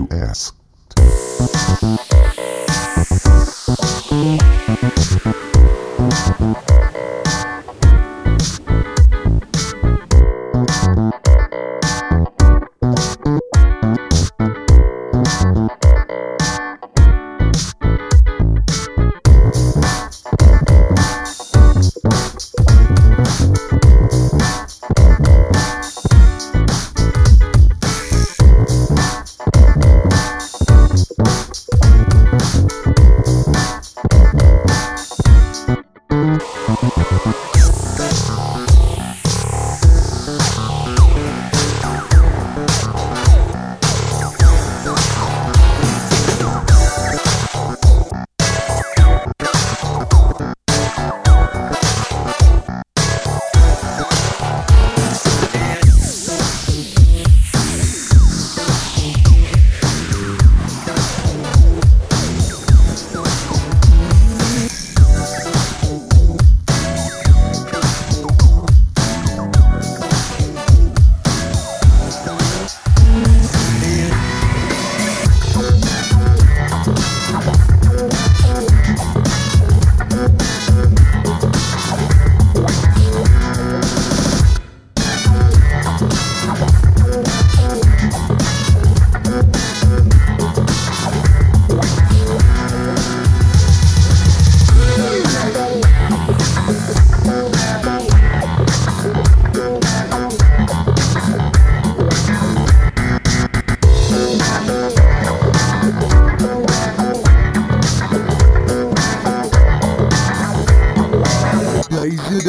[0.00, 0.56] you asked.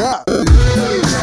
[0.00, 1.19] chegar.